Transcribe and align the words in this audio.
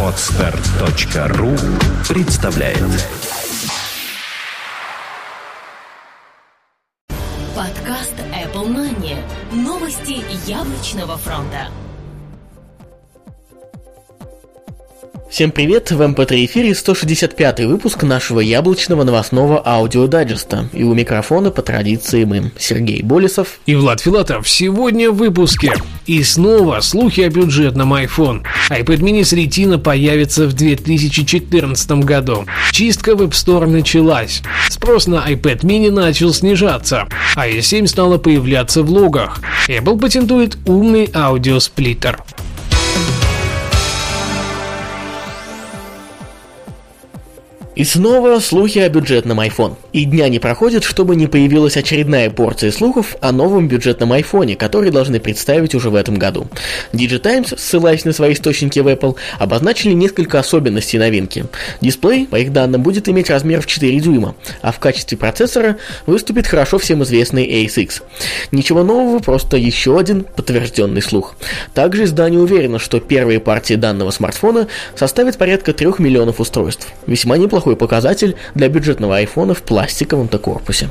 Отстар.ру 0.00 1.50
представляет 2.08 2.78
Подкаст 7.56 8.14
Apple 8.32 8.68
Money. 8.68 9.16
Новости 9.52 10.22
яблочного 10.48 11.16
фронта. 11.16 11.68
Всем 15.34 15.50
привет! 15.50 15.90
В 15.90 16.00
MP3 16.00 16.44
эфире 16.44 16.76
165 16.76 17.64
выпуск 17.64 18.04
нашего 18.04 18.38
яблочного 18.38 19.02
новостного 19.02 19.60
аудиодайджеста. 19.66 20.68
И 20.72 20.84
у 20.84 20.94
микрофона 20.94 21.50
по 21.50 21.60
традиции 21.60 22.22
мы, 22.22 22.52
Сергей 22.56 23.02
Болесов 23.02 23.58
и 23.66 23.74
Влад 23.74 24.00
Филатов. 24.00 24.48
Сегодня 24.48 25.10
в 25.10 25.16
выпуске. 25.16 25.72
И 26.06 26.22
снова 26.22 26.78
слухи 26.82 27.22
о 27.22 27.30
бюджетном 27.30 27.94
iPhone. 27.94 28.44
iPad 28.70 29.00
mini 29.00 29.24
с 29.24 29.32
Retina 29.32 29.76
появится 29.76 30.46
в 30.46 30.52
2014 30.52 32.04
году. 32.04 32.46
Чистка 32.70 33.16
в 33.16 33.22
App 33.22 33.30
Store 33.30 33.66
началась. 33.66 34.40
Спрос 34.70 35.08
на 35.08 35.28
iPad 35.28 35.62
mini 35.62 35.90
начал 35.90 36.32
снижаться. 36.32 37.08
iOS 37.36 37.62
7 37.62 37.86
стала 37.88 38.18
появляться 38.18 38.84
в 38.84 38.90
логах. 38.90 39.40
Apple 39.66 39.98
патентует 39.98 40.56
умный 40.64 41.10
аудиосплиттер. 41.12 42.22
И 47.74 47.82
снова 47.82 48.38
слухи 48.38 48.78
о 48.78 48.88
бюджетном 48.88 49.40
iPhone. 49.40 49.74
И 49.92 50.04
дня 50.04 50.28
не 50.28 50.38
проходит, 50.38 50.84
чтобы 50.84 51.16
не 51.16 51.26
появилась 51.26 51.76
очередная 51.76 52.30
порция 52.30 52.70
слухов 52.70 53.16
о 53.20 53.32
новом 53.32 53.66
бюджетном 53.66 54.12
iPhone, 54.12 54.54
который 54.54 54.92
должны 54.92 55.18
представить 55.18 55.74
уже 55.74 55.90
в 55.90 55.96
этом 55.96 56.14
году. 56.14 56.46
Digitimes, 56.92 57.58
ссылаясь 57.58 58.04
на 58.04 58.12
свои 58.12 58.34
источники 58.34 58.78
в 58.78 58.86
Apple, 58.86 59.16
обозначили 59.40 59.92
несколько 59.92 60.38
особенностей 60.38 60.98
новинки. 60.98 61.46
Дисплей, 61.80 62.28
по 62.28 62.36
их 62.36 62.52
данным, 62.52 62.82
будет 62.82 63.08
иметь 63.08 63.28
размер 63.28 63.60
в 63.60 63.66
4 63.66 63.98
дюйма, 63.98 64.36
а 64.62 64.70
в 64.70 64.78
качестве 64.78 65.18
процессора 65.18 65.76
выступит 66.06 66.46
хорошо 66.46 66.78
всем 66.78 67.02
известный 67.02 67.44
ASX. 67.44 68.02
Ничего 68.52 68.84
нового, 68.84 69.18
просто 69.18 69.56
еще 69.56 69.98
один 69.98 70.22
подтвержденный 70.22 71.02
слух. 71.02 71.34
Также 71.74 72.04
издание 72.04 72.40
уверено, 72.40 72.78
что 72.78 73.00
первые 73.00 73.40
партии 73.40 73.74
данного 73.74 74.12
смартфона 74.12 74.68
составят 74.94 75.38
порядка 75.38 75.72
3 75.72 75.94
миллионов 75.98 76.38
устройств. 76.38 76.86
Весьма 77.08 77.36
неплохо 77.36 77.63
неплохой 77.64 77.76
показатель 77.76 78.36
для 78.54 78.68
бюджетного 78.68 79.16
айфона 79.16 79.54
в 79.54 79.62
пластиковом-то 79.62 80.38
корпусе. 80.38 80.88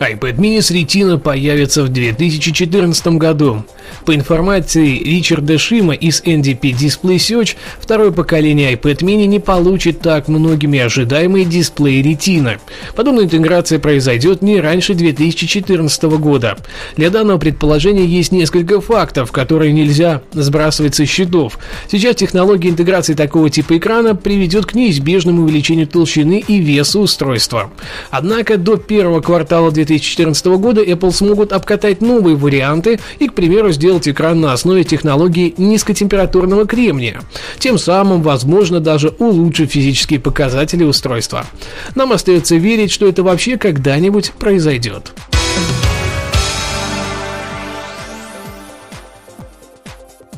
iPad 0.00 0.38
mini 0.38 0.62
с 0.62 0.70
Retina 0.70 1.18
появится 1.18 1.82
в 1.82 1.90
2014 1.90 3.06
году. 3.18 3.64
По 4.06 4.14
информации 4.14 4.98
Ричарда 4.98 5.58
Шима 5.58 5.92
из 5.92 6.22
NDP 6.22 6.72
Display 6.72 7.16
Search, 7.16 7.56
второе 7.78 8.10
поколение 8.10 8.72
iPad 8.72 9.00
mini 9.00 9.26
не 9.26 9.40
получит 9.40 10.00
так 10.00 10.28
многими 10.28 10.78
ожидаемый 10.78 11.44
дисплей 11.44 12.00
Retina. 12.00 12.58
Подобная 12.96 13.24
интеграция 13.24 13.78
произойдет 13.78 14.40
не 14.40 14.58
раньше 14.58 14.94
2014 14.94 16.02
года. 16.04 16.56
Для 16.96 17.10
данного 17.10 17.36
предположения 17.36 18.06
есть 18.06 18.32
несколько 18.32 18.80
фактов, 18.80 19.30
которые 19.32 19.72
нельзя 19.72 20.22
сбрасывать 20.32 20.94
со 20.94 21.04
счетов. 21.04 21.58
Сейчас 21.90 22.16
технология 22.16 22.70
интеграции 22.70 23.12
такого 23.12 23.50
типа 23.50 23.76
экрана 23.76 24.16
приведет 24.16 24.64
к 24.64 24.74
неизбежному 24.74 25.42
увеличению 25.42 25.86
толщины 25.86 26.42
и 26.46 26.56
веса 26.58 27.00
устройства. 27.00 27.70
Однако 28.10 28.56
до 28.56 28.78
первого 28.78 29.20
квартала 29.20 29.70
2014 29.70 29.89
2014 29.98 30.46
года 30.46 30.82
Apple 30.82 31.12
смогут 31.12 31.52
обкатать 31.52 32.00
новые 32.00 32.36
варианты 32.36 33.00
и, 33.18 33.28
к 33.28 33.34
примеру, 33.34 33.72
сделать 33.72 34.08
экран 34.08 34.40
на 34.40 34.52
основе 34.52 34.84
технологии 34.84 35.54
низкотемпературного 35.56 36.66
кремния, 36.66 37.22
тем 37.58 37.78
самым, 37.78 38.22
возможно, 38.22 38.80
даже 38.80 39.08
улучшив 39.18 39.70
физические 39.70 40.20
показатели 40.20 40.84
устройства. 40.84 41.46
Нам 41.94 42.12
остается 42.12 42.56
верить, 42.56 42.92
что 42.92 43.06
это 43.06 43.22
вообще 43.22 43.56
когда-нибудь 43.56 44.32
произойдет. 44.38 45.12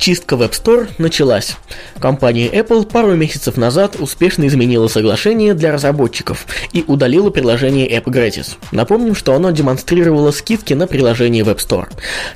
Чистка 0.02 0.36
в 0.36 0.42
App 0.42 0.50
Store 0.50 0.88
началась. 0.98 1.56
Компания 2.00 2.48
Apple 2.48 2.84
пару 2.90 3.14
месяцев 3.14 3.56
назад 3.56 3.94
успешно 4.00 4.48
изменила 4.48 4.88
соглашение 4.88 5.54
для 5.54 5.70
разработчиков 5.70 6.44
и 6.72 6.82
удалила 6.88 7.30
приложение 7.30 7.88
App 7.88 8.06
Gratis. 8.06 8.56
Напомним, 8.72 9.14
что 9.14 9.32
оно 9.32 9.52
демонстрировало 9.52 10.32
скидки 10.32 10.74
на 10.74 10.88
приложение 10.88 11.44
в 11.44 11.50
App 11.50 11.58
Store. 11.58 11.86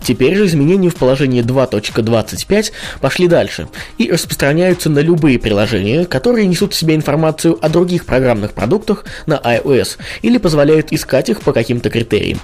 Теперь 0.00 0.37
же 0.37 0.47
изменения 0.47 0.91
в 0.91 0.94
положении 0.94 1.43
2.25 1.43 2.71
пошли 3.00 3.27
дальше 3.27 3.66
и 3.98 4.12
распространяются 4.12 4.88
на 4.88 5.00
любые 5.00 5.41
приложения, 5.41 6.04
которые 6.04 6.47
несут 6.47 6.72
в 6.72 6.77
себе 6.77 6.94
информацию 6.94 7.59
о 7.60 7.69
других 7.69 8.06
программных 8.06 8.53
продуктах 8.53 9.06
на 9.27 9.41
iOS 9.44 9.97
или 10.22 10.38
позволяют 10.38 10.93
искать 10.93 11.31
их 11.31 11.41
по 11.41 11.53
каким-то 11.53 11.91
критериям. 11.91 12.38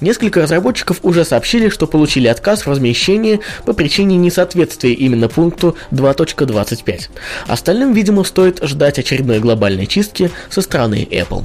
Несколько 0.00 0.42
разработчиков 0.42 1.00
уже 1.02 1.24
сообщили, 1.24 1.68
что 1.68 1.86
получили 1.86 2.28
отказ 2.28 2.66
в 2.66 2.70
размещении 2.70 3.40
по 3.64 3.72
причине 3.72 4.16
несоответствия 4.16 4.92
именно 4.92 5.28
пункту 5.28 5.76
2.25. 5.90 7.08
Остальным, 7.46 7.92
видимо, 7.92 8.24
стоит 8.24 8.62
ждать 8.62 8.98
очередной 8.98 9.40
глобальной 9.40 9.86
чистки 9.86 10.30
со 10.50 10.62
стороны 10.62 11.06
Apple. 11.10 11.44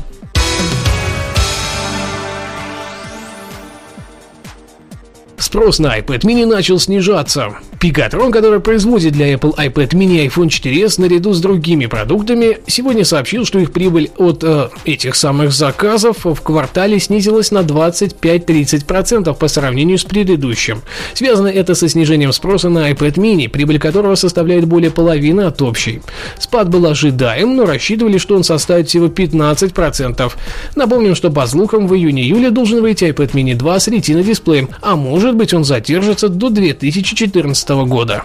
Спрос 5.53 5.77
на 5.77 5.99
iPad 5.99 6.21
mini 6.21 6.47
начал 6.47 6.79
снижаться. 6.79 7.53
Пикатрон, 7.79 8.31
который 8.31 8.59
производит 8.59 9.11
для 9.11 9.33
Apple 9.33 9.55
iPad 9.55 9.89
mini 9.89 10.23
и 10.23 10.27
iPhone 10.27 10.47
4s 10.47 10.99
наряду 10.99 11.33
с 11.33 11.41
другими 11.41 11.85
продуктами, 11.85 12.57
сегодня 12.65 13.05
сообщил, 13.05 13.45
что 13.45 13.59
их 13.59 13.71
прибыль 13.71 14.09
от 14.17 14.43
э, 14.43 14.69
этих 14.85 15.15
самых 15.15 15.51
заказов 15.51 16.23
в 16.23 16.41
квартале 16.41 16.97
снизилась 16.97 17.51
на 17.51 17.59
25-30% 17.59 19.37
по 19.37 19.47
сравнению 19.47 19.99
с 19.99 20.05
предыдущим. 20.05 20.81
Связано 21.13 21.49
это 21.49 21.75
со 21.75 21.87
снижением 21.87 22.33
спроса 22.33 22.69
на 22.69 22.89
iPad 22.89 23.15
mini, 23.15 23.47
прибыль 23.47 23.79
которого 23.79 24.15
составляет 24.15 24.65
более 24.65 24.89
половины 24.89 25.41
от 25.41 25.61
общей. 25.61 26.01
Спад 26.39 26.69
был 26.69 26.87
ожидаем, 26.87 27.55
но 27.55 27.67
рассчитывали, 27.67 28.17
что 28.17 28.35
он 28.35 28.43
составит 28.43 28.87
всего 28.87 29.05
15%. 29.05 30.31
Напомним, 30.75 31.13
что 31.13 31.29
по 31.29 31.45
слухам 31.45 31.87
в 31.87 31.93
июне-июле 31.93 32.49
должен 32.49 32.81
выйти 32.81 33.03
iPad 33.03 33.33
mini 33.33 33.55
2 33.55 33.79
с 33.79 33.87
Retina 33.89 34.23
дисплеем, 34.23 34.69
а 34.81 34.95
может 34.95 35.35
быть 35.35 35.42
он 35.51 35.65
задержится 35.65 36.29
до 36.29 36.49
2014 36.49 37.69
года. 37.87 38.23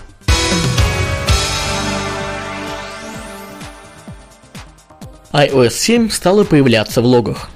iOS 5.33 5.71
7 5.71 6.11
стала 6.11 6.45
появляться 6.45 7.01
в 7.01 7.07
логах. 7.07 7.51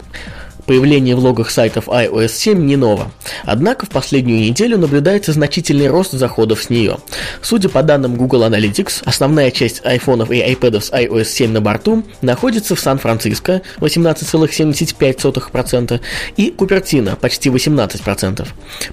Появление 0.66 1.16
в 1.16 1.20
логах 1.20 1.50
сайтов 1.50 1.88
iOS 1.88 2.28
7 2.28 2.64
не 2.64 2.76
ново. 2.76 3.10
Однако 3.44 3.86
в 3.86 3.90
последнюю 3.90 4.40
неделю 4.40 4.78
наблюдается 4.78 5.32
значительный 5.32 5.88
рост 5.88 6.12
заходов 6.12 6.62
с 6.62 6.70
нее. 6.70 6.98
Судя 7.42 7.68
по 7.68 7.82
данным 7.82 8.16
Google 8.16 8.44
Analytics, 8.44 9.02
основная 9.04 9.50
часть 9.50 9.84
айфонов 9.84 10.30
и 10.30 10.40
iPad 10.40 10.80
с 10.80 10.90
iOS 10.90 11.24
7 11.24 11.52
на 11.52 11.60
борту 11.60 12.04
находится 12.20 12.74
в 12.74 12.80
Сан-Франциско 12.80 13.62
18,75% 13.78 16.00
и 16.36 16.50
Купертино 16.50 17.16
почти 17.16 17.48
18%. 17.48 18.46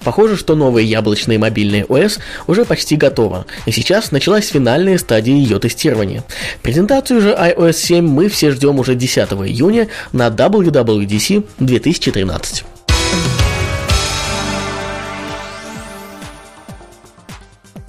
Похоже, 0.04 0.36
что 0.36 0.54
новая 0.54 0.82
яблочная 0.82 1.38
мобильная 1.38 1.84
OS 1.84 2.20
уже 2.46 2.64
почти 2.64 2.96
готова, 2.96 3.46
и 3.66 3.72
сейчас 3.72 4.12
началась 4.12 4.48
финальная 4.48 4.98
стадия 4.98 5.34
ее 5.34 5.58
тестирования. 5.58 6.24
Презентацию 6.62 7.20
же 7.20 7.30
iOS 7.30 7.72
7 7.72 8.06
мы 8.06 8.28
все 8.28 8.50
ждем 8.50 8.78
уже 8.78 8.94
10 8.94 9.32
июня 9.32 9.88
на 10.12 10.28
WWDC 10.28 11.44
2013. 11.58 12.64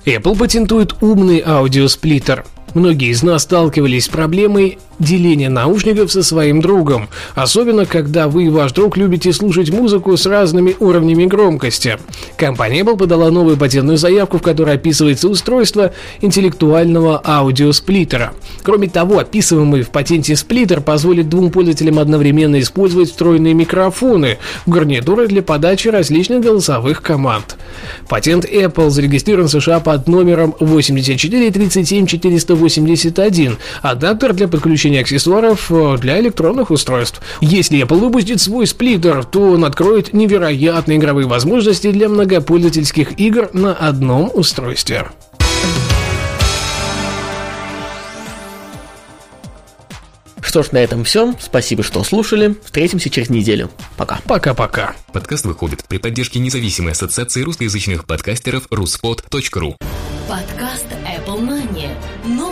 Apple 0.05 0.37
патентует 0.37 1.01
умный 1.01 1.43
аудиосплиттер. 1.45 2.45
Многие 2.73 3.09
из 3.09 3.21
нас 3.21 3.43
сталкивались 3.43 4.05
с 4.05 4.09
проблемой 4.09 4.77
деления 5.01 5.49
наушников 5.49 6.11
со 6.11 6.23
своим 6.23 6.61
другом, 6.61 7.09
особенно 7.35 7.85
когда 7.85 8.27
вы 8.27 8.45
и 8.45 8.49
ваш 8.49 8.71
друг 8.71 8.97
любите 8.97 9.33
слушать 9.33 9.71
музыку 9.71 10.15
с 10.15 10.25
разными 10.25 10.75
уровнями 10.79 11.25
громкости. 11.25 11.97
Компания 12.37 12.81
Apple 12.81 12.97
подала 12.97 13.31
новую 13.31 13.57
патентную 13.57 13.97
заявку, 13.97 14.37
в 14.37 14.41
которой 14.41 14.75
описывается 14.75 15.27
устройство 15.27 15.91
интеллектуального 16.21 17.21
аудиосплиттера. 17.23 18.33
Кроме 18.63 18.87
того, 18.89 19.19
описываемый 19.19 19.81
в 19.81 19.89
патенте 19.89 20.35
сплиттер 20.35 20.81
позволит 20.81 21.29
двум 21.29 21.51
пользователям 21.51 21.99
одновременно 21.99 22.59
использовать 22.59 23.09
встроенные 23.09 23.53
микрофоны 23.53 24.37
гарнитуры 24.65 25.27
для 25.27 25.41
подачи 25.41 25.87
различных 25.87 26.41
голосовых 26.41 27.01
команд. 27.01 27.57
Патент 28.07 28.45
Apple 28.45 28.89
зарегистрирован 28.89 29.47
в 29.47 29.51
США 29.51 29.79
под 29.79 30.07
номером 30.07 30.55
8437481, 32.61 33.57
адаптер 33.81 34.33
для 34.33 34.47
подключения 34.47 35.01
аксессуаров 35.01 35.71
э, 35.71 35.97
для 35.99 36.19
электронных 36.19 36.71
устройств. 36.71 37.21
Если 37.41 37.81
Apple 37.81 37.99
выпустит 37.99 38.41
свой 38.41 38.67
сплиттер, 38.67 39.23
то 39.25 39.41
он 39.51 39.65
откроет 39.65 40.13
невероятные 40.13 40.97
игровые 40.97 41.27
возможности 41.27 41.91
для 41.91 42.09
многопользовательских 42.09 43.19
игр 43.19 43.49
на 43.53 43.73
одном 43.73 44.31
устройстве. 44.33 45.07
Что 50.51 50.63
ж, 50.63 50.73
на 50.73 50.79
этом 50.79 51.05
все. 51.05 51.33
Спасибо, 51.39 51.81
что 51.81 52.03
слушали. 52.03 52.57
Встретимся 52.65 53.09
через 53.09 53.29
неделю. 53.29 53.71
Пока. 53.95 54.19
Пока-пока. 54.25 54.95
Подкаст 55.13 55.45
выходит 55.45 55.85
при 55.87 55.97
поддержке 55.97 56.39
независимой 56.39 56.91
ассоциации 56.91 57.41
русскоязычных 57.41 58.05
подкастеров 58.05 58.67
ruspod.ru 58.67 59.75
Подкаст 60.27 60.87
Apple 61.05 61.39
Money. 61.39 61.89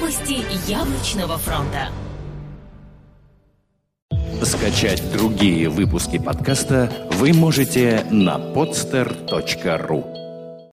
Новости 0.10 0.44
яблочного 0.68 1.38
фронта. 1.38 1.90
Скачать 4.44 5.04
другие 5.14 5.70
выпуски 5.70 6.18
подкаста 6.18 6.92
вы 7.12 7.32
можете 7.32 8.04
на 8.10 8.40
podster.ru 8.40 10.19